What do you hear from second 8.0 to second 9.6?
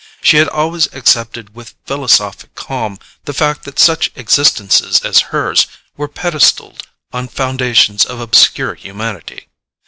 of obscure humanity.